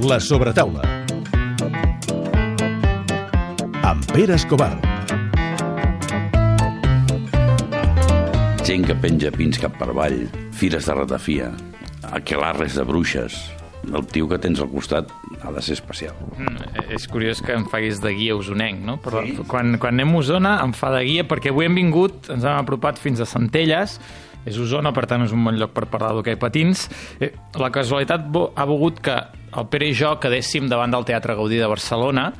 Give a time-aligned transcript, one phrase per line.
[0.00, 0.82] La sobretaula.
[3.82, 4.76] Amb Pere Escobar.
[8.62, 10.20] Gent que penja pins cap per avall,
[10.54, 11.50] fires de ratafia,
[12.14, 13.40] aquelarres de bruixes...
[13.88, 15.08] El tio que tens al costat
[15.40, 16.16] ha de ser especial.
[16.36, 18.98] Mm, és curiós que em facis de guia usonenc, no?
[19.00, 19.38] Però sí?
[19.48, 22.58] quan, quan anem a Osona em fa de guia perquè avui hem vingut, ens hem
[22.58, 23.96] apropat fins a Centelles,
[24.44, 26.84] és Osona, per tant és un bon lloc per parlar d'hoquei patins.
[27.16, 29.16] Eh, la casualitat ha volgut que
[29.56, 32.30] el Pere i jo quedéssim davant del Teatre Gaudí de Barcelona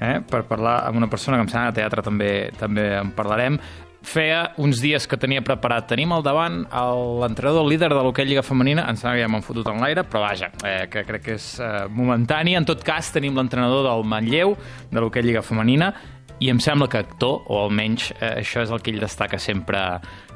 [0.00, 3.58] eh, per parlar amb una persona que em sembla que teatre també, també en parlarem
[4.08, 5.88] feia uns dies que tenia preparat.
[5.90, 6.60] Tenim al davant
[7.22, 10.22] l'entrenador líder de l'hoquei Lliga Femenina, em sembla que ja m'han fotut en l'aire, però
[10.24, 12.56] vaja, eh, que crec que és eh, momentani.
[12.58, 14.54] En tot cas, tenim l'entrenador del Manlleu,
[14.90, 15.92] de l'hoquei Lliga Femenina,
[16.40, 19.80] i em sembla que actor, o almenys eh, això és el que ell destaca sempre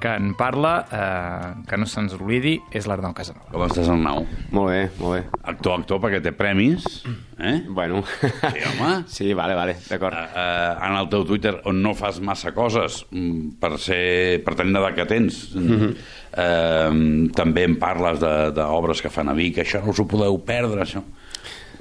[0.02, 3.52] que en parla, eh, que no se'ns oblidi, és l'Arnau Casanova.
[3.52, 4.24] Com estàs, Arnau?
[4.50, 5.20] Molt bé, molt bé.
[5.52, 6.88] Actor, actor, perquè té premis,
[7.38, 7.60] eh?
[7.68, 8.02] Bueno.
[8.18, 8.90] Sí, home.
[9.12, 10.18] Sí, vale, vale, d'acord.
[10.18, 14.02] Uh, uh, en el teu Twitter, on no fas massa coses mm, per ser
[14.42, 15.94] per tenir l'edat que tens, mm -hmm.
[16.34, 20.82] uh, també en parles d'obres que fan a Vic, això no us ho podeu perdre,
[20.82, 21.02] això.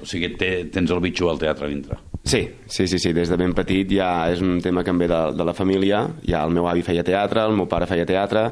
[0.01, 2.10] O sigui, té, tens el bitxo al teatre dintre.
[2.23, 5.07] Sí, sí, sí, sí, des de ben petit ja és un tema que em ve
[5.09, 6.03] de, de la família.
[6.27, 8.51] Ja el meu avi feia teatre, el meu pare feia teatre,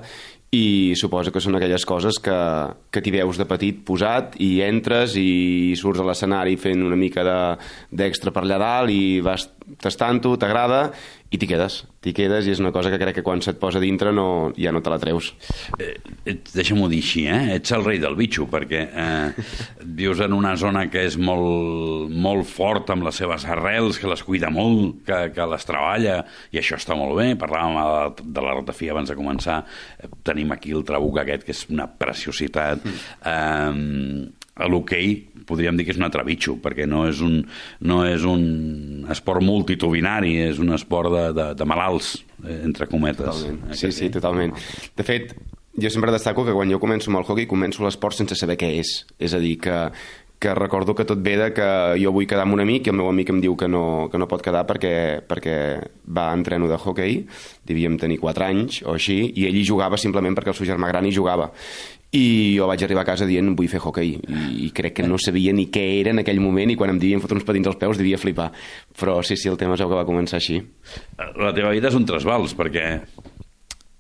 [0.50, 2.36] i suposo que són aquelles coses que,
[2.90, 7.22] que t'hi veus de petit posat i entres i surts a l'escenari fent una mica
[7.22, 9.46] d'extra de, per allà dalt i vas
[9.78, 10.88] tastant-ho, t'agrada
[11.30, 13.78] i t'hi quedes, t'hi quedes i és una cosa que crec que quan se't posa
[13.82, 15.28] dintre no, ja no te la treus.
[15.78, 15.94] Eh,
[16.26, 17.60] Deixa-m'ho dir així, eh?
[17.60, 19.46] ets el rei del bitxo, perquè eh,
[20.00, 24.26] vius en una zona que és molt, molt fort amb les seves arrels, que les
[24.26, 26.18] cuida molt, que, que les treballa,
[26.50, 27.30] i això està molt bé.
[27.38, 29.62] Parlàvem de, de la ratafia abans de començar.
[30.26, 32.82] Tenim aquí el trabuc aquest, que és una preciositat.
[32.82, 33.06] Mm.
[33.30, 35.14] Eh, l'hoquei
[35.50, 37.42] podríem dir que és un altre bitxo, perquè no és un,
[37.90, 42.16] no és un esport multitudinari, és un esport de, de, de malalts,
[42.46, 43.26] eh, entre cometes.
[43.26, 43.76] Totalment.
[43.78, 44.56] Sí, sí, totalment.
[44.98, 45.34] De fet,
[45.80, 48.74] jo sempre destaco que quan jo començo amb el hockey començo l'esport sense saber què
[48.80, 48.96] és.
[49.20, 49.78] És a dir, que,
[50.40, 51.68] que recordo que tot ve de que
[52.00, 54.20] jo vull quedar amb un amic i el meu amic em diu que no, que
[54.22, 54.94] no pot quedar perquè,
[55.28, 55.56] perquè
[56.08, 57.24] va a entreno de hockey,
[57.68, 60.92] devíem tenir 4 anys o així, i ell hi jugava simplement perquè el seu germà
[60.92, 61.52] gran hi jugava
[62.16, 65.20] i jo vaig arribar a casa dient vull fer hockey i, i crec que no
[65.22, 67.78] sabia ni què era en aquell moment i quan em devien fotre uns patins als
[67.82, 68.50] peus devia flipar.
[68.98, 70.58] Però sí, sí, el tema és que va començar així.
[71.38, 72.88] La teva vida és un trasbals perquè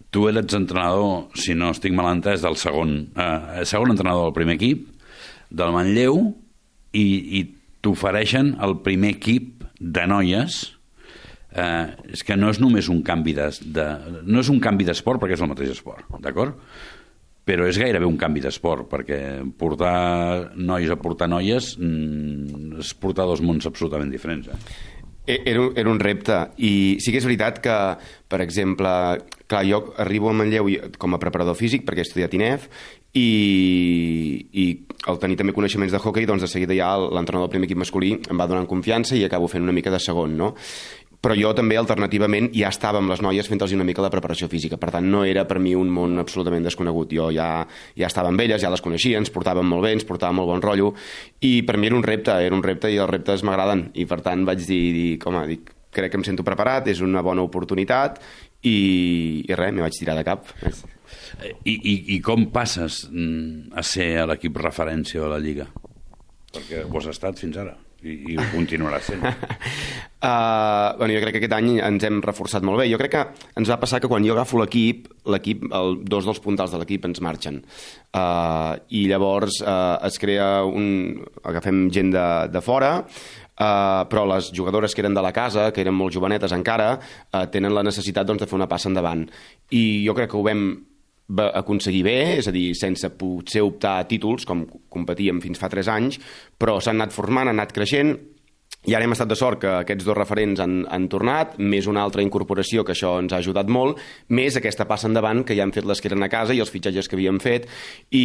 [0.10, 4.58] tu eres entrenador si no estic mal entès del segon eh, segon entrenador del primer
[4.58, 4.88] equip
[5.54, 6.24] del Manlleu
[6.98, 7.06] i,
[7.38, 7.46] i
[7.86, 10.62] t'ofereixen el primer equip de noies.
[11.50, 13.86] Eh, és que no és només un canvi de, de
[14.26, 16.58] no és un canvi d'esport perquè és el mateix esport, d'acord?
[17.50, 19.20] Però és gairebé un canvi d'esport, perquè
[19.58, 24.52] portar nois a portar noies mm, és portar dos mons absolutament diferents.
[24.54, 24.60] Eh?
[25.30, 27.76] E, era, un, era un repte, i sí que és veritat que,
[28.30, 28.92] per exemple,
[29.50, 30.70] clar, jo arribo a Manlleu
[31.02, 32.70] com a preparador físic, perquè he estudiat INEF,
[33.18, 33.28] i,
[34.54, 34.66] i
[35.10, 38.16] al tenir també coneixements de hockey, doncs de seguida ja l'entrenador del primer equip masculí
[38.20, 40.54] em va donant confiança i acabo fent una mica de segon, no?
[41.20, 44.78] Però jo també alternativament ja estava amb les noies fent-los una mica la preparació física,
[44.80, 47.50] per tant no era per mi un món absolutament desconegut, jo ja,
[48.00, 50.64] ja estava amb elles, ja les coneixia, ens portàvem molt bé, ens portàvem molt bon
[50.64, 50.94] rotllo,
[51.44, 54.22] i per mi era un repte, era un repte i els reptes m'agraden, i per
[54.24, 58.22] tant vaig dir, dir com dic, crec que em sento preparat, és una bona oportunitat,
[58.64, 60.48] i, i res, m'hi vaig tirar de cap.
[61.40, 65.70] I, i, I com passes mm, a ser a l'equip referència de la Lliga?
[66.50, 69.24] Perquè ho has estat fins ara i, i ho continuarà sent.
[69.26, 69.32] uh,
[71.00, 72.88] bueno, jo crec que aquest any ens hem reforçat molt bé.
[72.92, 73.26] Jo crec que
[73.60, 75.68] ens va passar que quan jo agafo l'equip, l'equip,
[76.08, 77.62] dos dels puntals de l'equip ens marxen.
[78.16, 81.20] Uh, I llavors uh, es crea un...
[81.44, 82.98] agafem gent de, de fora,
[83.60, 87.42] Uh, però les jugadores que eren de la casa, que eren molt jovenetes encara, uh,
[87.52, 89.26] tenen la necessitat doncs, de fer una passa endavant.
[89.76, 90.62] I jo crec que ho vam
[91.30, 95.70] va aconseguir bé, és a dir, sense potser optar a títols, com competíem fins fa
[95.70, 96.20] 3 anys,
[96.58, 98.16] però s'han anat formant, han anat creixent,
[98.88, 102.00] i ara hem estat de sort que aquests dos referents han, han tornat, més una
[102.06, 104.00] altra incorporació, que això ens ha ajudat molt,
[104.32, 106.72] més aquesta passa endavant que ja han fet les que eren a casa i els
[106.72, 107.68] fitxatges que havíem fet,
[108.16, 108.24] i,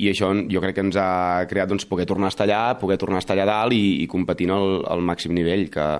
[0.00, 2.96] i això jo crec que ens ha creat doncs, poder tornar a estar allà, poder
[3.02, 5.90] tornar a estar allà dalt i, i competint al, al màxim nivell, que,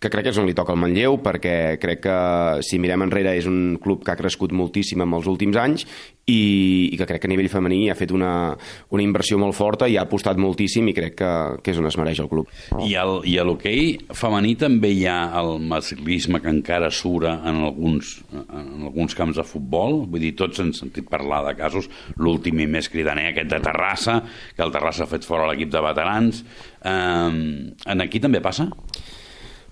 [0.00, 2.16] que crec que és on li toca el Manlleu, perquè crec que
[2.64, 5.84] si mirem enrere és un club que ha crescut moltíssim en els últims anys
[6.24, 8.56] i, i que crec que a nivell femení ha fet una,
[8.96, 11.30] una inversió molt forta i ha apostat moltíssim i crec que,
[11.60, 12.48] que és on es mereix el club.
[12.80, 17.60] I, el, i a l'hoquei femení també hi ha el masclisme que encara sura en
[17.68, 20.06] alguns, en alguns camps de futbol?
[20.08, 24.22] Vull dir, tots hem sentit parlar de casos, l'últim i més cridaner, aquest de Terrassa,
[24.56, 26.44] que el Terrassa ha fet fora l'equip de veterans.
[26.80, 27.42] Um,
[27.84, 28.70] en aquí també passa?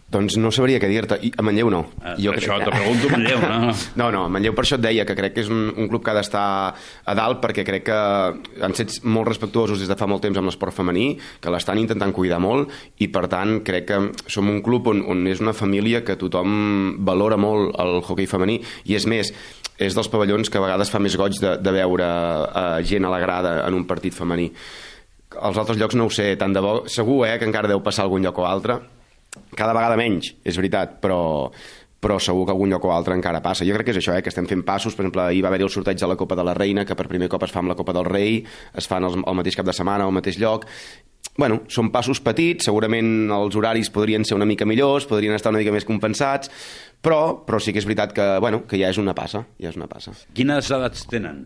[0.09, 1.19] Doncs no sabria què dir-te.
[1.37, 1.83] A Manlleu no.
[2.01, 2.65] Eh, jo això crec...
[2.65, 3.73] te pregunto Manlleu, no?
[4.01, 6.15] no, no, Manlleu per això et deia que crec que és un, un club que
[6.15, 7.99] ha d'estar a dalt perquè crec que
[8.65, 11.11] han set molt respectuosos des de fa molt temps amb l'esport femení,
[11.45, 12.73] que l'estan intentant cuidar molt
[13.05, 14.01] i per tant crec que
[14.33, 18.63] som un club on, on és una família que tothom valora molt el hoquei femení
[18.89, 19.37] i és més,
[19.77, 23.13] és dels pavellons que a vegades fa més goig de, de veure uh, gent a
[23.13, 24.49] la grada en un partit femení.
[25.37, 28.09] Els altres llocs no ho sé, tant de bo, segur eh, que encara deu passar
[28.09, 28.81] algun lloc o altre,
[29.57, 31.49] cada vegada menys, és veritat, però,
[32.01, 33.67] però segur que algun lloc o altre encara passa.
[33.67, 35.67] Jo crec que és això, eh, que estem fent passos, per exemple, ahir va haver-hi
[35.67, 37.73] el sorteig de la Copa de la Reina, que per primer cop es fa amb
[37.73, 38.43] la Copa del Rei,
[38.75, 40.67] es fan el, el mateix cap de setmana, al mateix lloc,
[41.39, 45.63] bueno, són passos petits, segurament els horaris podrien ser una mica millors, podrien estar una
[45.63, 46.51] mica més compensats,
[47.01, 49.79] però, però sí que és veritat que, bueno, que ja és una passa, ja és
[49.79, 50.17] una passa.
[50.35, 51.45] Quines edats tenen?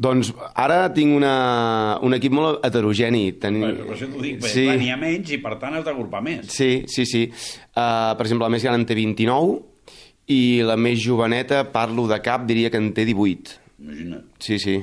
[0.00, 1.32] Doncs ara tinc una,
[2.06, 3.34] un equip molt heterogeni.
[3.40, 3.58] Ten...
[3.60, 4.64] Per, per això t'ho dic, sí.
[4.80, 6.46] n'hi ha menys i per tant has d'agrupar més.
[6.54, 7.26] Sí, sí, sí.
[7.74, 9.58] Uh, per exemple, la més gran en té 29
[10.32, 13.58] i la més joveneta, parlo de cap, diria que en té 18.
[13.84, 14.24] Imagina't.
[14.40, 14.78] Sí, sí.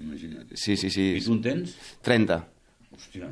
[0.00, 0.54] Imagina't.
[0.54, 1.10] Sí, sí, sí.
[1.18, 1.74] I tu en tens?
[2.06, 2.40] 30.
[2.94, 3.28] Hòstia.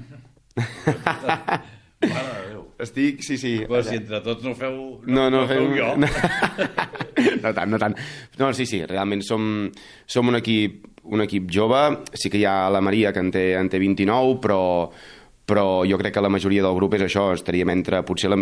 [2.07, 2.65] Mare de Déu.
[2.83, 3.55] Estic, sí, sí.
[3.65, 4.77] Però si entre tots no feu...
[5.07, 5.71] No, no, no feu...
[5.79, 5.95] jo.
[5.97, 6.11] No.
[7.43, 7.97] no tant, no tant.
[8.37, 9.71] No, sí, sí, realment som,
[10.05, 11.83] som un equip un equip jove,
[12.15, 14.61] sí que hi ha la Maria que en té, en té 29, però,
[15.47, 18.41] però jo crec que la majoria del grup és això, estaríem entre, potser la,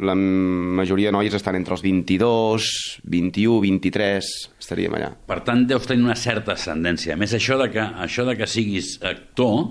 [0.00, 2.68] la majoria de noies estan entre els 22,
[3.08, 5.12] 21, 23, estaríem allà.
[5.28, 7.14] Per tant, deus tenir una certa ascendència.
[7.16, 9.70] A més, això de que, això de que siguis actor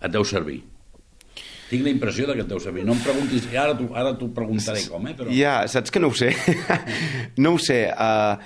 [0.00, 0.60] et deu servir.
[1.66, 2.84] Tinc la impressió de que et deu servir.
[2.86, 5.16] No em preguntis, ara t'ho ara preguntaré com, eh?
[5.18, 5.32] Però...
[5.34, 6.30] Ja, saps que no ho sé.
[7.42, 7.80] no ho sé.
[7.90, 8.36] Uh,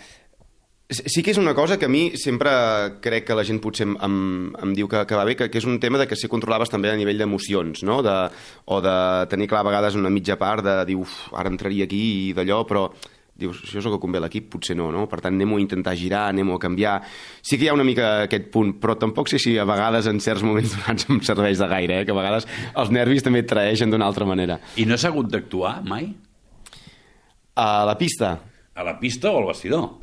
[0.91, 2.51] Sí que és una cosa que a mi sempre
[2.99, 4.17] crec que la gent potser em, em,
[4.59, 6.73] em diu que, que va bé, que, que és un tema de que si controlaves
[6.73, 8.01] també a nivell d'emocions, no?
[8.03, 8.17] De,
[8.67, 8.97] o de
[9.31, 12.65] tenir clar a vegades una mitja part de dir, uf, ara entraria aquí i d'allò,
[12.67, 12.89] però
[13.41, 15.07] dius, això és el que convé a l'equip, potser no, no?
[15.11, 16.99] Per tant, anem a intentar girar, anem a canviar.
[17.41, 20.21] Sí que hi ha una mica aquest punt, però tampoc sé si a vegades en
[20.21, 22.09] certs moments donats em serveix de gaire, eh?
[22.09, 24.61] que a vegades els nervis també et traeixen d'una altra manera.
[24.77, 26.11] I no s'ha hagut d'actuar mai?
[27.61, 28.37] A la pista?
[28.75, 30.00] A la pista o al vestidor?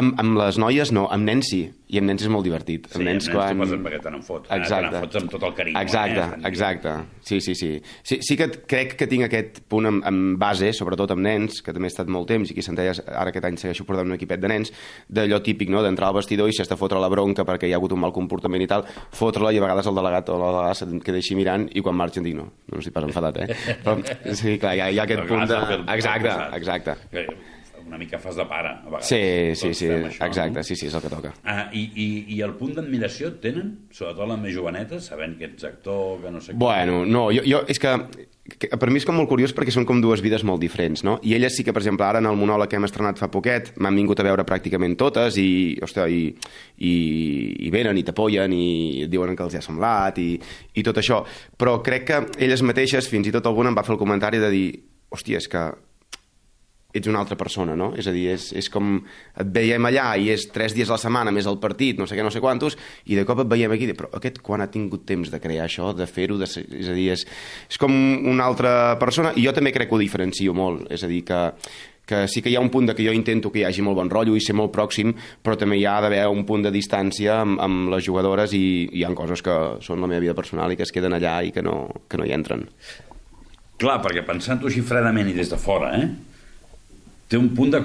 [0.00, 1.60] Amb, amb les noies no, amb nens sí,
[1.90, 2.86] i amb nens és molt divertit.
[2.88, 3.58] Sí, amb nens, amb nens quan...
[3.58, 4.50] tu posen perquè te n'en fots.
[4.54, 4.86] Exacte.
[4.86, 5.80] Te n'en fots amb tot el carinyo.
[5.80, 6.38] Exacte, eh?
[6.48, 6.94] exacte.
[7.26, 7.70] Sí, sí, sí.
[8.06, 11.74] Sí, sí que crec que tinc aquest punt amb, amb base, sobretot amb nens, que
[11.76, 14.40] també he estat molt temps, i qui Centelles ara aquest any segueixo portant un equipet
[14.40, 14.72] de nens,
[15.10, 17.76] d'allò típic, no?, d'entrar al vestidor i si has de fotre la bronca perquè hi
[17.76, 18.86] ha hagut un mal comportament i tal,
[19.16, 21.98] fotre-la i a vegades el delegat o la delegada se't queda així mirant i quan
[21.98, 23.78] marxen dic, no, no estic pas enfadat, eh?
[23.84, 23.98] Però,
[24.32, 25.64] sí, clar, hi ha, hi ha aquest punt de...
[25.98, 27.00] Exacte, exacte
[27.90, 29.08] una mica fas de pare, a vegades.
[29.10, 29.20] Sí,
[29.58, 30.64] sí, sí, això, exacte, no?
[30.64, 31.32] sí, sí, és el que toca.
[31.42, 33.72] Ah, i, i, I el punt d'admiració tenen?
[33.90, 36.54] Sobretot les més jovenetes, sabent que ets actor, que no sé...
[36.54, 37.96] Bueno, no, jo, jo és que,
[38.62, 41.16] que per mi és com molt curiós perquè són com dues vides molt diferents, no?
[41.26, 43.72] I elles sí que, per exemple, ara en el monòleg que hem estrenat fa poquet,
[43.82, 45.50] m'han vingut a veure pràcticament totes i,
[45.82, 46.30] ostres, i,
[46.78, 46.94] i,
[47.66, 50.32] i venen i t'apoyen i diuen que els ha semblat i,
[50.78, 51.24] i tot això.
[51.58, 54.54] Però crec que elles mateixes, fins i tot alguna em va fer el comentari de
[54.54, 54.66] dir
[55.10, 55.68] hòstia, és que
[56.92, 57.90] ets una altra persona, no?
[57.98, 61.02] És a dir, és, és com et veiem allà i és tres dies a la
[61.02, 62.76] setmana més el partit, no sé què, no sé quantos,
[63.06, 65.92] i de cop et veiem aquí, però aquest quan ha tingut temps de crear això,
[65.96, 67.26] de fer-ho, de és a dir, és,
[67.70, 71.10] és com una altra persona, i jo també crec que ho diferencio molt, és a
[71.10, 71.40] dir, que,
[72.10, 74.00] que sí que hi ha un punt de que jo intento que hi hagi molt
[74.00, 75.12] bon rotllo i ser molt pròxim,
[75.44, 79.04] però també hi ha d'haver un punt de distància amb, amb les jugadores i hi
[79.06, 79.56] han coses que
[79.86, 82.26] són la meva vida personal i que es queden allà i que no, que no
[82.26, 82.66] hi entren.
[83.80, 86.29] Clar, perquè pensant-ho així fredament i des de fora, eh?
[87.30, 87.80] Té un punt de,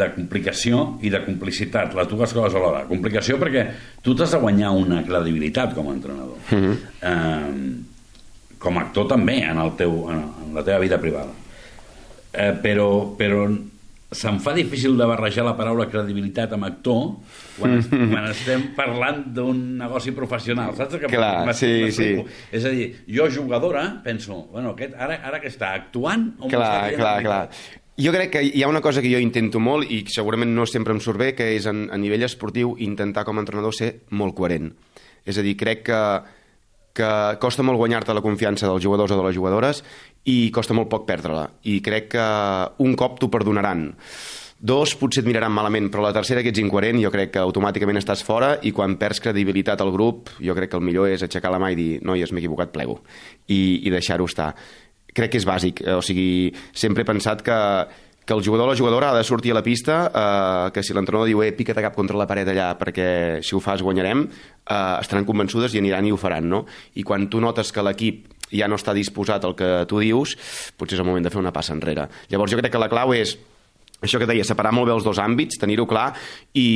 [0.00, 2.86] de complicació i de complicitat, les dues coses alhora.
[2.88, 3.66] Complicació perquè
[4.02, 6.40] tu t'has de guanyar una credibilitat com a entrenador.
[6.48, 6.76] Uh -huh.
[7.02, 7.82] eh,
[8.58, 11.32] com a actor també, en, el teu, en, en la teva vida privada.
[12.32, 13.46] Eh, però, però
[14.10, 17.16] se'm fa difícil de barrejar la paraula credibilitat amb actor
[17.58, 20.98] quan, quan estem parlant d'un negoci professional, saps?
[21.02, 22.12] Que clar, sí, sí.
[22.54, 26.94] És a dir, jo jugadora penso, bueno, aquest, ara, ara que està actuant o clar,
[26.94, 27.42] clar, clar.
[27.96, 30.92] Jo crec que hi ha una cosa que jo intento molt i segurament no sempre
[30.92, 34.36] em surt bé, que és en, a nivell esportiu intentar com a entrenador ser molt
[34.36, 34.74] coherent.
[35.24, 36.00] És a dir, crec que
[36.96, 39.82] que costa molt guanyar-te la confiança dels jugadors o de les jugadores
[40.24, 41.46] i costa molt poc perdre-la.
[41.68, 42.26] I crec que
[42.82, 43.90] un cop t'ho perdonaran.
[44.56, 48.00] Dos, potser et miraran malament, però la tercera, que ets incoherent, jo crec que automàticament
[48.00, 51.52] estàs fora i quan perds credibilitat al grup, jo crec que el millor és aixecar
[51.52, 53.02] la mà i dir noies, m'he equivocat, plego,
[53.52, 54.54] i, i deixar-ho estar.
[55.16, 57.56] Crec que és bàsic, o sigui, sempre he pensat que,
[58.26, 60.92] que el jugador o la jugadora ha de sortir a la pista, eh, que si
[60.92, 64.26] l'entrenador diu eh, pica't a cap contra la paret allà perquè si ho fas guanyarem,
[64.26, 66.64] eh, estaran convençudes i aniran i ho faran, no?
[66.98, 70.36] I quan tu notes que l'equip ja no està disposat al que tu dius,
[70.76, 72.08] potser és el moment de fer una passa enrere.
[72.30, 73.36] Llavors jo crec que la clau és
[74.02, 76.10] això que deia, separar molt bé els dos àmbits, tenir-ho clar
[76.54, 76.66] i,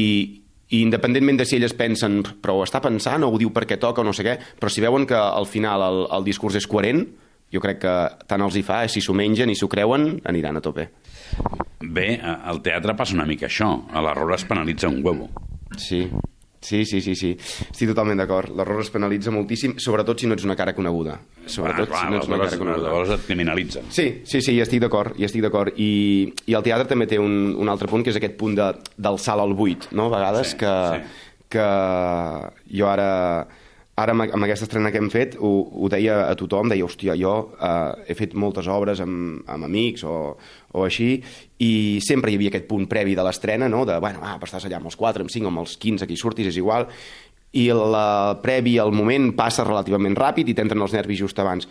[0.71, 4.03] i independentment de si elles pensen però ho està pensant o ho diu perquè toca
[4.03, 7.05] o no sé què, però si veuen que al final el, el discurs és coherent,
[7.53, 7.95] jo crec que
[8.27, 10.89] tant els hi fa, si s'ho mengen i s'ho creuen, aniran a tope.
[11.81, 13.71] Bé, al teatre passa una mica això.
[13.93, 15.31] A l'error es penalitza un huevo.
[15.79, 16.09] Sí,
[16.61, 17.31] Sí, sí, sí, sí.
[17.41, 18.51] Estic totalment d'acord.
[18.53, 21.15] L'error es penalitza moltíssim, sobretot si no ets una cara coneguda.
[21.49, 22.83] Sobretot clar, si no ets una cara coneguda.
[22.91, 23.87] Llavors et criminalitzen.
[23.89, 25.73] Sí, sí, sí, hi estic d'acord, hi estic d'acord.
[25.81, 28.67] I, I el teatre també té un, un altre punt, que és aquest punt de,
[29.01, 30.11] del salt al buit, no?
[30.11, 31.49] A vegades Sí, que, sí.
[31.57, 31.65] que
[32.77, 33.09] jo ara
[34.01, 35.51] ara amb, amb aquesta estrena que hem fet ho,
[35.83, 40.05] ho deia a tothom, deia, hòstia, jo eh, he fet moltes obres amb, amb amics
[40.09, 40.17] o,
[40.73, 41.13] o així,
[41.61, 41.73] i
[42.05, 43.85] sempre hi havia aquest punt previ de l'estrena, no?
[43.89, 46.51] de, bueno, ah, estàs allà amb els 4, amb 5, amb els 15, aquí surtis,
[46.53, 46.89] és igual,
[47.53, 51.67] i la previ, el moment, passa relativament ràpid i t'entren els nervis just abans.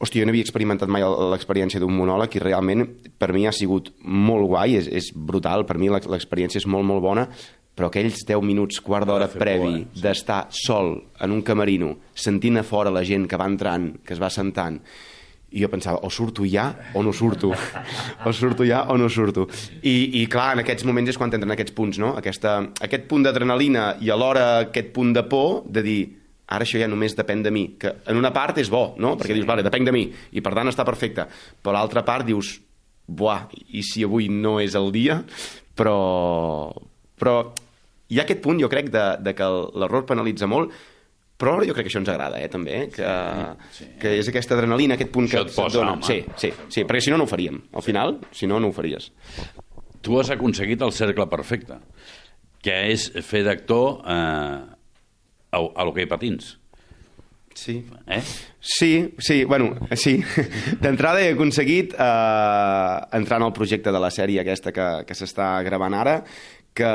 [0.00, 2.86] Hòstia, jo no havia experimentat mai l'experiència d'un monòleg i realment
[3.20, 7.04] per mi ha sigut molt guai, és, és brutal, per mi l'experiència és molt, molt
[7.04, 7.26] bona,
[7.80, 9.86] però aquells 10 minuts, quart d'hora previ?
[9.86, 10.02] Sí.
[10.04, 14.20] d'estar sol en un camerino, sentint a fora la gent que va entrant, que es
[14.20, 14.76] va sentant,
[15.50, 17.54] i jo pensava, o surto ja o no surto,
[18.28, 19.46] o surto ja o no surto.
[19.80, 22.10] I, i clar, en aquests moments és quan entren aquests punts, no?
[22.20, 26.02] Aquesta, aquest punt d'adrenalina i alhora aquest punt de por de dir,
[26.52, 29.14] ara això ja només depèn de mi, que en una part és bo, no?
[29.16, 30.04] Perquè dius, vale, depèn de mi,
[30.36, 31.24] i per tant està perfecte.
[31.64, 32.58] Però l'altra part dius,
[33.08, 35.22] buah, i si avui no és el dia?
[35.80, 35.96] Però,
[37.16, 37.40] però
[38.10, 39.46] hi ha aquest punt, jo crec, de, de que
[39.78, 40.74] l'error penalitza molt,
[41.40, 42.88] però jo crec que això ens agrada, eh, també, eh?
[42.92, 43.10] que,
[43.72, 43.90] sí, sí.
[44.02, 45.94] que és aquesta adrenalina, aquest punt Això que et posa, dona.
[45.96, 46.04] home.
[46.04, 47.62] Sí, sí, sí, perquè si no, no ho faríem.
[47.72, 49.08] Al final, si no, no ho faries.
[50.04, 51.78] Tu has aconseguit el cercle perfecte,
[52.60, 54.58] que és fer d'actor eh,
[55.56, 56.58] a, a l'hoquei patins.
[57.56, 57.80] Sí.
[58.06, 58.20] Eh?
[58.60, 60.18] Sí, sí, bueno, sí.
[60.84, 65.54] D'entrada he aconseguit eh, entrar en el projecte de la sèrie aquesta que, que s'està
[65.66, 66.20] gravant ara,
[66.74, 66.90] que,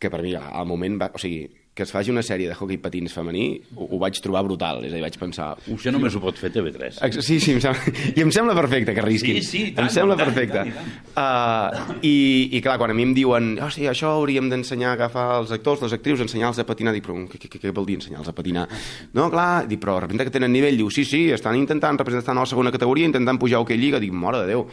[0.00, 1.48] que per mi al moment va, o sigui,
[1.80, 3.44] que es faci una sèrie de hockey patins femení
[3.78, 6.36] ho, ho vaig trobar brutal, és a dir, vaig pensar uf, Això només ho pot
[6.36, 6.98] fer TV3.
[7.06, 9.38] Ex- Sí, sí, em sembla, i em sembla perfecte que arrisquin.
[9.38, 10.64] Sí, sí, tant, em sembla tant, perfecte.
[10.66, 12.12] i tant, i Uh, i,
[12.56, 15.50] I clar, quan a mi em diuen oh, sí, això hauríem d'ensenyar a agafar els
[15.54, 18.34] actors, les actrius, ensenyar-los a patinar, dic, però què, què, què vol dir ensenyar-los a
[18.36, 18.66] patinar?
[19.16, 22.40] No, clar, dic, però representa que tenen nivell, diu, sí, sí, estan intentant representar a
[22.42, 24.66] la segona categoria, intentant pujar a hoquei lliga, dic, mare de Déu.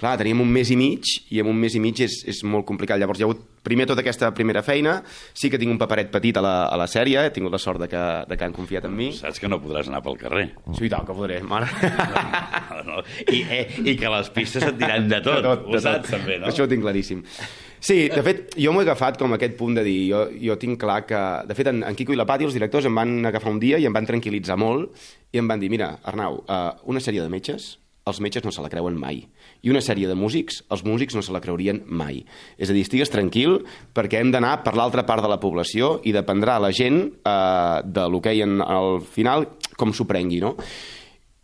[0.00, 2.64] Clar, teníem un mes i mig, i en un mes i mig és, és molt
[2.68, 2.96] complicat.
[3.00, 4.94] Llavors hi ha hagut primer tota aquesta primera feina,
[5.36, 7.82] sí que tinc un paperet petit a la, a la sèrie, he tingut la sort
[7.82, 9.10] de que, de que han confiat en mi.
[9.16, 10.46] Saps que no podràs anar pel carrer.
[10.72, 11.68] Sí, i tant, que podré, mare.
[12.80, 15.36] No, I, eh, I que les pistes et diran de tot.
[15.36, 16.14] de tot, ho de saps, tot.
[16.16, 16.48] també, no?
[16.48, 17.20] Això ho tinc claríssim.
[17.80, 20.80] Sí, de fet, jo m'ho he agafat com aquest punt de dir, jo, jo tinc
[20.80, 21.20] clar que...
[21.48, 23.76] De fet, en, en Quico i la Pati, els directors, em van agafar un dia
[23.80, 24.96] i em van tranquil·litzar molt
[25.32, 27.74] i em van dir, mira, Arnau, uh, una sèrie de metges,
[28.10, 29.22] els metges no se la creuen mai.
[29.62, 32.22] I una sèrie de músics, els músics no se la creurien mai.
[32.58, 33.60] És a dir, estigues tranquil
[33.96, 38.08] perquè hem d'anar per l'altra part de la població i dependrà la gent eh, de
[38.10, 39.48] l'hoquei al final
[39.80, 40.56] com s'ho prengui, no?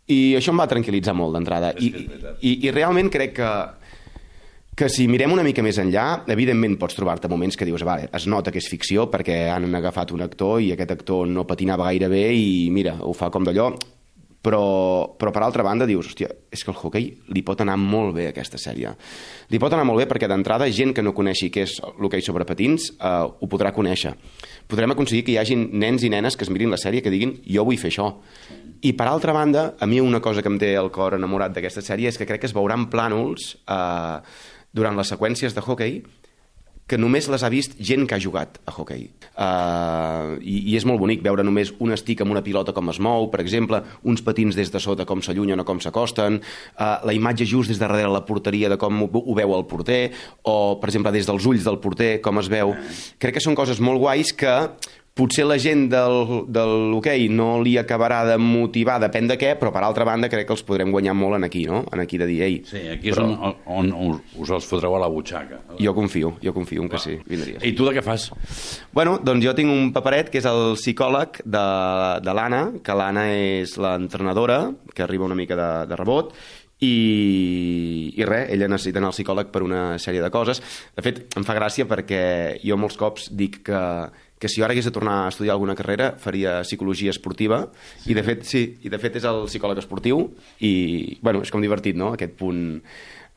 [0.07, 1.73] I això em va tranquil·litzar molt d'entrada.
[1.83, 1.89] I,
[2.39, 3.49] i, I realment crec que,
[4.77, 8.27] que si mirem una mica més enllà, evidentment pots trobar-te moments que dius, vale, es
[8.31, 12.07] nota que és ficció perquè han agafat un actor i aquest actor no patinava gaire
[12.13, 13.71] bé i mira, ho fa com d'allò,
[14.47, 18.13] però, però per altra banda dius, hòstia, és que el hoquei li pot anar molt
[18.15, 18.93] bé aquesta sèrie.
[19.51, 22.47] Li pot anar molt bé perquè d'entrada gent que no coneixi què és l'hoquei sobre
[22.47, 24.13] patins eh, ho podrà conèixer.
[24.71, 27.35] Podrem aconseguir que hi hagin nens i nenes que es mirin la sèrie que diguin
[27.43, 28.13] jo vull fer això.
[28.87, 31.83] I per altra banda, a mi una cosa que em té el cor enamorat d'aquesta
[31.83, 34.15] sèrie és que crec que es veuran plànols eh,
[34.71, 35.99] durant les seqüències de hoquei
[36.87, 39.09] que només les ha vist gent que ha jugat a hoquei.
[39.35, 43.01] Uh, i, I és molt bonic veure només un estic amb una pilota com es
[43.03, 47.15] mou, per exemple, uns patins des de sota com s'allunyen o com s'acosten, uh, la
[47.15, 50.01] imatge just des de darrere la porteria de com ho, ho veu el porter,
[50.43, 52.73] o, per exemple, des dels ulls del porter, com es veu.
[53.19, 54.55] Crec que són coses molt guais que
[55.17, 59.71] potser la gent del, de l'hoquei no li acabarà de motivar, depèn de què, però
[59.73, 61.81] per altra banda crec que els podrem guanyar molt en aquí, no?
[61.91, 64.95] En aquí de dir, ei, Sí, aquí és però on, on, on us els fotreu
[64.95, 65.63] a la butxaca.
[65.81, 67.65] jo confio, jo confio en que sí, vindries.
[67.65, 68.29] I tu de què fas?
[68.93, 71.65] Bueno, doncs jo tinc un paperet que és el psicòleg de,
[72.23, 74.61] de l'Anna, que l'Anna és l'entrenadora,
[74.93, 76.31] que arriba una mica de, de rebot,
[76.77, 80.61] i, i res, ella necessita anar al psicòleg per una sèrie de coses.
[80.93, 82.21] De fet, em fa gràcia perquè
[82.61, 83.81] jo molts cops dic que,
[84.39, 88.11] que si jo ara hagués de tornar a estudiar alguna carrera faria psicologia esportiva sí.
[88.11, 90.27] i de fet sí, i de fet és el psicòleg esportiu
[90.61, 90.73] i
[91.21, 92.13] bueno, és com divertit, no?
[92.17, 92.67] Aquest punt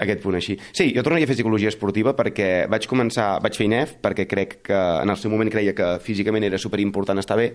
[0.01, 0.55] aquest punt així.
[0.73, 4.61] Sí, jo tornaria a fer psicologia esportiva perquè vaig començar, vaig fer INEF perquè crec
[4.71, 7.51] que en el seu moment creia que físicament era superimportant estar bé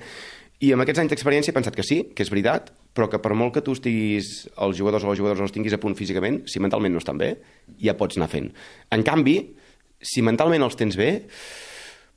[0.63, 3.33] i amb aquests anys d'experiència he pensat que sí, que és veritat, però que per
[3.35, 6.61] molt que tu estiguis, els jugadors o les jugadores els tinguis a punt físicament, si
[6.63, 7.33] mentalment no estan bé,
[7.81, 8.47] ja pots anar fent.
[8.95, 9.35] En canvi,
[9.99, 11.09] si mentalment els tens bé,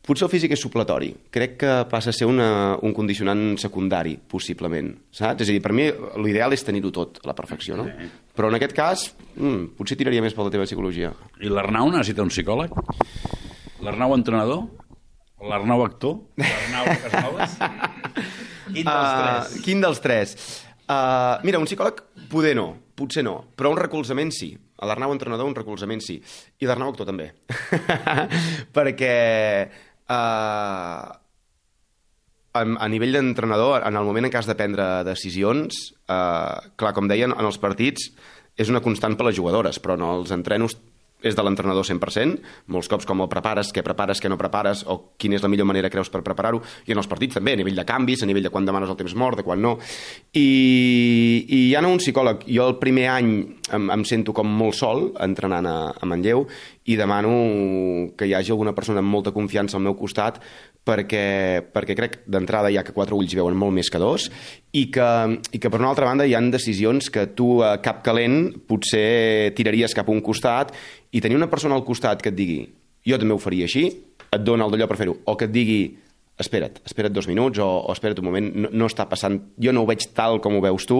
[0.09, 1.11] potser el físic és supletori.
[1.35, 2.49] Crec que passa a ser una,
[2.83, 4.95] un condicionant secundari, possiblement.
[5.12, 5.45] Saps?
[5.45, 5.87] És a dir, per mi
[6.25, 7.85] l'ideal és tenir-ho tot a la perfecció, no?
[7.93, 8.09] Sí.
[8.38, 11.12] Però en aquest cas, mm, potser tiraria més per la teva psicologia.
[11.45, 12.73] I l'Arnau necessita un psicòleg?
[13.85, 14.65] L'Arnau entrenador?
[15.45, 16.17] L'Arnau actor?
[16.41, 17.59] L'Arnau Casanovas?
[18.75, 19.61] Quin dels Uh, tres?
[19.65, 20.33] quin dels tres?
[20.88, 22.67] Uh, mira, un psicòleg poder no,
[22.99, 24.50] potser no, però un recolzament sí.
[24.79, 26.19] A l'Arnau entrenador un recolzament sí.
[26.61, 27.31] I l'Arnau actor també.
[28.77, 29.15] Perquè
[30.09, 31.09] uh,
[32.59, 37.11] a, nivell d'entrenador, en el moment en què has de prendre decisions, uh, clar, com
[37.11, 38.11] deien, en els partits
[38.59, 40.77] és una constant per les jugadores, però en els entrenos
[41.23, 42.39] és de l'entrenador 100%,
[42.75, 45.67] molts cops com el prepares, què prepares, què no prepares, o quina és la millor
[45.67, 48.47] manera creus per preparar-ho, i en els partits també, a nivell de canvis, a nivell
[48.47, 49.77] de quan demanes el temps mort, de quan no.
[50.33, 50.49] I,
[51.49, 53.33] i ja no un psicòleg, jo el primer any
[53.75, 56.47] em, em sento com molt sol entrenant a, a Manlleu
[56.89, 57.33] i demano
[58.17, 60.41] que hi hagi alguna persona amb molta confiança al meu costat
[60.89, 64.29] perquè, perquè crec d'entrada ja que quatre ulls veuen molt més que dos
[64.73, 65.09] i que,
[65.53, 69.53] i que per una altra banda hi han decisions que tu a cap calent potser
[69.59, 70.73] tiraries cap a un costat
[71.12, 72.61] i tenir una persona al costat que et digui
[73.09, 73.87] jo també ho faria així,
[74.29, 75.81] et dona el d'allò per fer-ho, o que et digui
[76.38, 79.83] espera't, espera't dos minuts o, o espera't un moment, no, no està passant, jo no
[79.83, 80.99] ho veig tal com ho veus tu,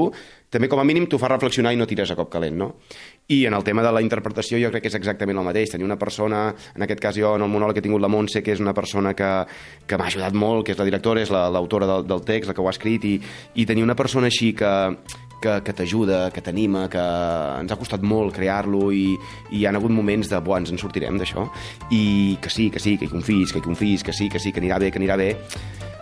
[0.51, 2.73] també com a mínim t'ho fa reflexionar i no tires a cop calent, no?
[3.29, 5.85] I en el tema de la interpretació jo crec que és exactament el mateix, tenir
[5.87, 8.57] una persona, en aquest cas jo en el monòleg que he tingut la Montse, que
[8.57, 9.31] és una persona que,
[9.87, 12.49] que m'ha ajudat molt, que és la directora, és la- l'autora la, del, del text,
[12.51, 13.21] la que ho ha escrit, i,
[13.63, 14.73] i tenir una persona així que,
[15.41, 17.03] que, que t'ajuda, que t'anima, que
[17.63, 19.17] ens ha costat molt crear-lo i,
[19.51, 21.49] i hi ha hagut moments de, buah, ens en sortirem d'això,
[21.91, 24.53] i que sí, que sí, que hi confiïs, que hi confiïs, que sí, que sí,
[24.53, 25.35] que anirà bé, que anirà bé.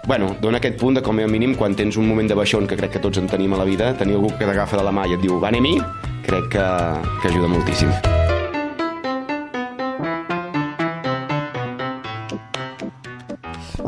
[0.07, 2.79] Bueno, dona aquest punt de com a mínim quan tens un moment de baixón que
[2.79, 5.09] crec que tots en tenim a la vida, tenir algú que t'agafa de la mà
[5.11, 5.81] i et diu va anem-hi,
[6.29, 6.71] crec que,
[7.23, 8.36] que ajuda moltíssim.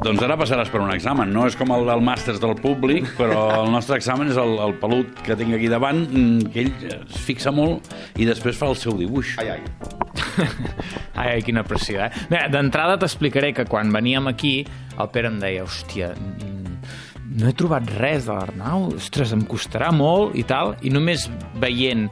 [0.08, 1.28] Doncs ara passaràs per un examen.
[1.36, 4.72] No és com el del màsters del públic, però el nostre examen és el, el
[4.80, 8.78] pelut que tinc aquí davant, mm, que ell es fixa molt i després fa el
[8.80, 9.34] seu dibuix.
[9.42, 9.60] Ai, ai.
[11.18, 12.24] Ai, ai, quina pressió, eh?
[12.30, 14.52] Bé, d'entrada t'explicaré que quan veníem aquí,
[14.96, 16.76] el Pere em deia, hòstia, mm,
[17.42, 21.26] no he trobat res de l'Arnau, ostres, em costarà molt i tal, i només
[21.60, 22.06] veient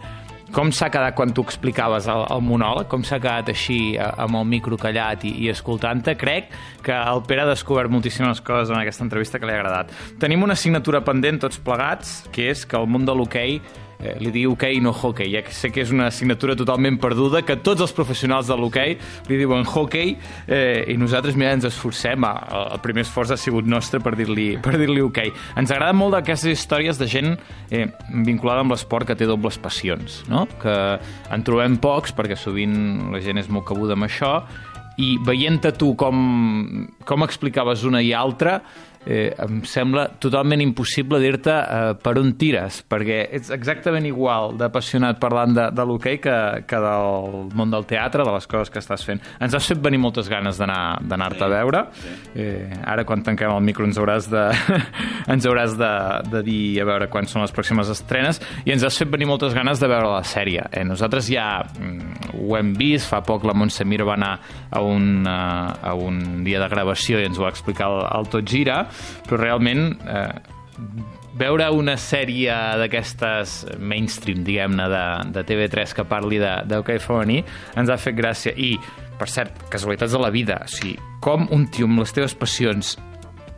[0.54, 4.38] com s'ha quedat quan tu explicaves el, el monòleg, com s'ha quedat així a- amb
[4.40, 6.52] el micro callat i, i escoltant-te, crec
[6.86, 9.90] que el Pere ha descobert moltíssimes coses en aquesta entrevista que li ha agradat.
[10.22, 13.58] Tenim una assignatura pendent tots plegats, que és que el món de l'hoquei
[14.00, 15.30] eh, li digui hoquei i no hockey.
[15.32, 18.96] Ja que sé que és una assignatura totalment perduda, que tots els professionals de l'hoquei
[19.30, 22.26] li diuen hockey eh, i nosaltres, mira, ens esforcem.
[22.26, 25.32] El primer esforç ha sigut nostre per dir-li per dir hoquei.
[25.58, 27.34] Ens agraden molt aquestes històries de gent
[27.70, 27.86] eh,
[28.26, 30.46] vinculada amb l'esport que té dobles passions, no?
[30.62, 30.76] que
[31.32, 34.38] en trobem pocs perquè sovint la gent és molt cabuda amb això
[34.96, 38.60] i veient-te tu com, com explicaves una i altra
[39.06, 45.20] eh, em sembla totalment impossible dir-te eh, per on tires, perquè ets exactament igual d'apassionat
[45.22, 49.04] parlant de, de l'hoquei que, que del món del teatre, de les coses que estàs
[49.06, 49.22] fent.
[49.40, 51.84] Ens has fet venir moltes ganes d'anar- d'anar-te a veure.
[52.34, 54.44] Eh, ara, quan tanquem el micro, ens hauràs de,
[55.32, 55.92] ens hauràs de,
[56.32, 59.54] de dir a veure quan són les pròximes estrenes i ens has fet venir moltes
[59.56, 60.66] ganes de veure la sèrie.
[60.72, 64.32] Eh, nosaltres ja mm, ho hem vist, fa poc la Montse Mir va anar
[64.70, 68.28] a un, eh, a un dia de gravació i ens ho va explicar el, el
[68.32, 68.82] Tot Gira,
[69.26, 70.28] però realment eh,
[71.36, 75.06] veure una sèrie d'aquestes mainstream, diguem-ne, de,
[75.36, 77.42] de TV3 que parli de, de hoquei femení,
[77.76, 78.54] ens ha fet gràcia.
[78.56, 78.76] I,
[79.20, 82.96] per cert, casualitats de la vida, o sigui, com un tio amb les teves passions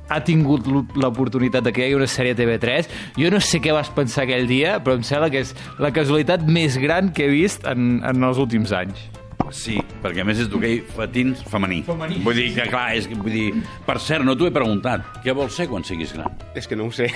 [0.08, 0.64] ha tingut
[0.96, 2.88] l'oportunitat de que hi hagi una sèrie a TV3.
[3.20, 6.46] Jo no sé què vas pensar aquell dia, però em sembla que és la casualitat
[6.48, 9.17] més gran que he vist en, en els últims anys.
[9.54, 11.80] Sí, perquè a més és d'hoquei patins femení.
[11.86, 12.20] Femení.
[12.24, 13.62] Vull dir que, clar, és, que- vull dir...
[13.86, 15.06] Per cert, no t'ho he preguntat.
[15.24, 16.34] Què vols ser quan siguis gran?
[16.58, 17.08] És que no ho sé.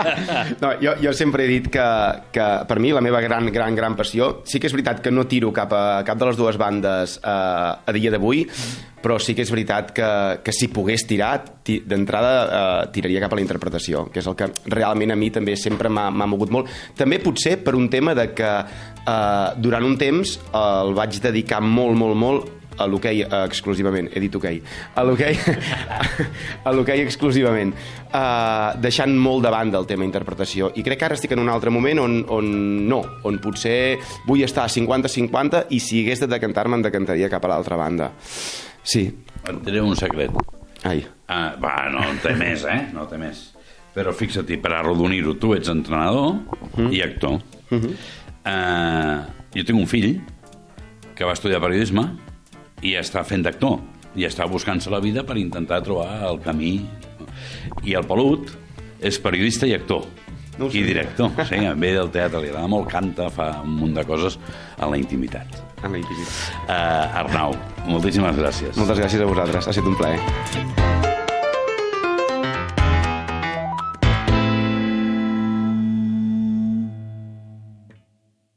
[0.62, 1.86] no, jo, jo sempre he dit que,
[2.34, 4.30] que per mi la meva gran, gran, gran passió...
[4.44, 7.30] Sí que és veritat que no tiro cap a cap de les dues bandes eh,
[7.30, 8.44] a dia d'avui,
[9.02, 10.10] però sí que és veritat que,
[10.44, 11.32] que si pogués tirar,
[11.64, 15.30] ti, d'entrada eh, tiraria cap a la interpretació, que és el que realment a mi
[15.34, 16.70] també sempre m'ha mogut molt.
[16.98, 21.62] També potser per un tema de que eh, durant un temps eh, el vaig dedicar
[21.64, 24.60] molt, molt, molt a l'hoquei eh, exclusivament, he dit hoquei,
[24.96, 25.36] a l'hoquei
[26.66, 27.74] a l'hoquei exclusivament,
[28.08, 30.72] uh, deixant molt de banda el tema interpretació.
[30.80, 32.50] I crec que ara estic en un altre moment on, on
[32.88, 37.52] no, on potser vull estar 50-50 i si hagués de decantar-me em decantaria cap a
[37.52, 38.12] l'altra banda.
[38.82, 39.06] Sí.
[39.48, 40.34] Et diré un secret.
[40.88, 41.04] Ai.
[41.28, 42.80] Ah, va, no en té més, eh?
[42.94, 43.50] No té més.
[43.94, 46.38] Però fixa't, per arrodonir-ho, tu ets entrenador
[46.94, 47.40] i actor.
[47.70, 49.16] Eh,
[49.54, 50.12] jo tinc un fill
[51.14, 52.06] que va estudiar periodisme
[52.86, 53.80] i està fent d'actor
[54.16, 56.78] i està buscant-se la vida per intentar trobar el camí.
[57.86, 58.54] I el Pelut
[59.00, 60.06] és periodista i actor.
[60.58, 64.04] No I director, sí, ve del teatre, li agrada molt, canta, fa un munt de
[64.04, 64.38] coses
[64.76, 65.69] a la intimitat.
[65.82, 66.36] En la intimitat.
[66.66, 67.56] Uh, Arnau,
[67.88, 68.76] moltíssimes gràcies.
[68.80, 70.89] Moltes gràcies a vosaltres, ha estat un plaer.